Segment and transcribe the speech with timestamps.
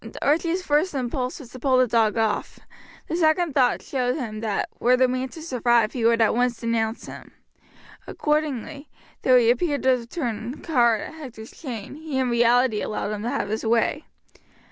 [0.19, 2.59] Archie's first impulse was to pull the dog off,
[3.07, 6.59] the second thought showed him that, were the man to survive he would at once
[6.59, 7.33] denounce him.
[8.07, 8.89] Accordingly,
[9.21, 13.29] though he appeared to tug hard at Hector's chain, he in reality allowed him to
[13.29, 14.05] have his way.